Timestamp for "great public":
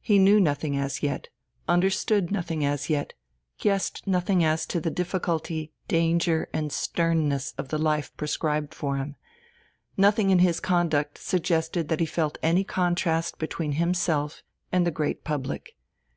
14.90-15.76